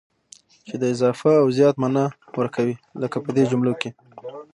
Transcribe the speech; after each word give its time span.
چي 0.67 0.75
د 0.81 0.83
اضافه 0.93 1.31
او 1.41 1.47
زيات 1.57 1.75
مانا 1.81 2.05
ور 2.37 2.47
کوي، 2.55 2.75
لکه 3.01 3.17
په 3.25 3.29
دې 3.35 3.43
جملو 3.51 3.73
کي: 3.81 3.89